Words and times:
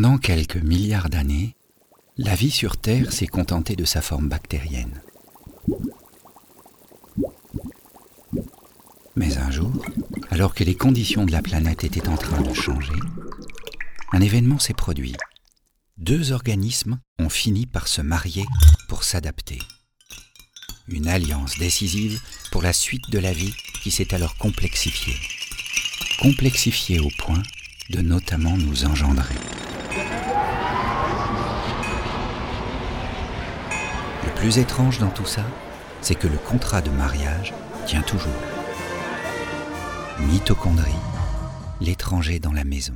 Pendant 0.00 0.18
quelques 0.18 0.54
milliards 0.54 1.10
d'années, 1.10 1.56
la 2.18 2.36
vie 2.36 2.52
sur 2.52 2.76
Terre 2.76 3.12
s'est 3.12 3.26
contentée 3.26 3.74
de 3.74 3.84
sa 3.84 4.00
forme 4.00 4.28
bactérienne. 4.28 5.02
Mais 9.16 9.38
un 9.38 9.50
jour, 9.50 9.72
alors 10.30 10.54
que 10.54 10.62
les 10.62 10.76
conditions 10.76 11.26
de 11.26 11.32
la 11.32 11.42
planète 11.42 11.82
étaient 11.82 12.06
en 12.06 12.16
train 12.16 12.40
de 12.42 12.54
changer, 12.54 12.94
un 14.12 14.20
événement 14.20 14.60
s'est 14.60 14.72
produit. 14.72 15.16
Deux 15.96 16.30
organismes 16.30 17.00
ont 17.18 17.28
fini 17.28 17.66
par 17.66 17.88
se 17.88 18.00
marier 18.00 18.44
pour 18.88 19.02
s'adapter. 19.02 19.58
Une 20.86 21.08
alliance 21.08 21.58
décisive 21.58 22.20
pour 22.52 22.62
la 22.62 22.72
suite 22.72 23.10
de 23.10 23.18
la 23.18 23.32
vie 23.32 23.56
qui 23.82 23.90
s'est 23.90 24.14
alors 24.14 24.36
complexifiée. 24.36 25.16
Complexifiée 26.22 27.00
au 27.00 27.08
point 27.18 27.42
de 27.90 28.00
notamment 28.00 28.56
nous 28.56 28.84
engendrer. 28.84 29.34
Le 34.28 34.34
plus 34.34 34.58
étrange 34.58 34.98
dans 34.98 35.08
tout 35.08 35.24
ça, 35.24 35.40
c'est 36.02 36.14
que 36.14 36.26
le 36.26 36.36
contrat 36.36 36.82
de 36.82 36.90
mariage 36.90 37.54
tient 37.86 38.02
toujours. 38.02 38.30
Mitochondrie, 40.20 40.92
l'étranger 41.80 42.38
dans 42.38 42.52
la 42.52 42.64
maison. 42.64 42.92